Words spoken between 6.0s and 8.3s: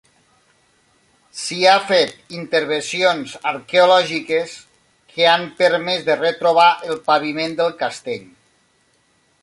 de retrobar el paviment del castell.